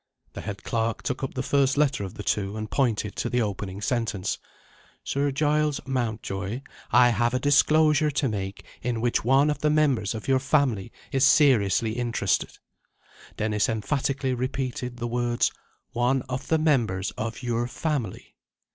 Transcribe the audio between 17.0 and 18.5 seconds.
of your family."